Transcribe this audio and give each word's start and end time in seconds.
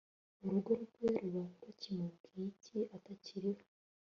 urugo 0.45 0.71
rwe 0.83 1.07
ruba 1.21 1.43
rukimubwiye 1.65 2.43
iki, 2.51 2.77
atakiriho 2.95 3.63